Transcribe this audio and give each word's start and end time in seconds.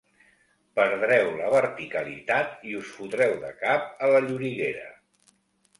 Perdreu 0.79 1.29
la 1.41 1.51
verticalitat 1.55 2.67
i 2.71 2.75
us 2.81 2.91
fotreu 2.97 3.37
de 3.47 3.53
cap 3.63 4.05
a 4.09 4.13
la 4.17 4.25
lloriguera. 4.29 4.91